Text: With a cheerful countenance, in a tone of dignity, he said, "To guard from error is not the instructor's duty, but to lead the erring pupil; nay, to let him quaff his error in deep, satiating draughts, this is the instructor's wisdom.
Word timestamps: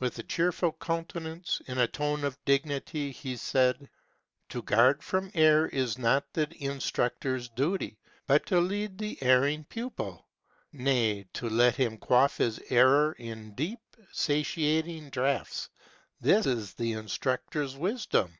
With 0.00 0.18
a 0.18 0.24
cheerful 0.24 0.72
countenance, 0.72 1.62
in 1.68 1.78
a 1.78 1.86
tone 1.86 2.24
of 2.24 2.36
dignity, 2.44 3.12
he 3.12 3.36
said, 3.36 3.88
"To 4.48 4.60
guard 4.62 5.04
from 5.04 5.30
error 5.34 5.68
is 5.68 5.96
not 5.98 6.24
the 6.32 6.48
instructor's 6.60 7.48
duty, 7.50 7.96
but 8.26 8.44
to 8.46 8.58
lead 8.58 8.98
the 8.98 9.22
erring 9.22 9.62
pupil; 9.68 10.26
nay, 10.72 11.28
to 11.34 11.48
let 11.48 11.76
him 11.76 11.96
quaff 11.96 12.38
his 12.38 12.58
error 12.70 13.12
in 13.20 13.54
deep, 13.54 13.78
satiating 14.10 15.10
draughts, 15.10 15.68
this 16.20 16.44
is 16.44 16.74
the 16.74 16.94
instructor's 16.94 17.76
wisdom. 17.76 18.36